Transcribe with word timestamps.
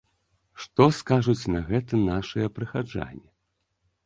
Што 0.63 0.87
скажуць 0.99 1.49
на 1.57 1.61
гэта 1.69 2.01
нашыя 2.09 2.47
прыхаджане? 2.57 3.23